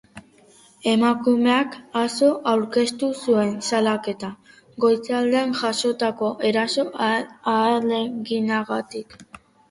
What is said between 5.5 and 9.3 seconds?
jazotako eraso ahaleginagatik.